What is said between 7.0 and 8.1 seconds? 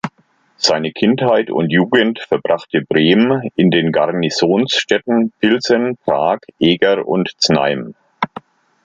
und Znaim.